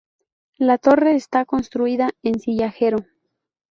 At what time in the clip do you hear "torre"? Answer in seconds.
0.79-1.13